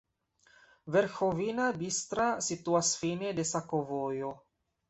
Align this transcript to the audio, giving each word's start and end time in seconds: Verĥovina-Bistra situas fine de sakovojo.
Verĥovina-Bistra 0.95 2.25
situas 2.49 2.93
fine 3.03 3.37
de 3.41 3.49
sakovojo. 3.53 4.37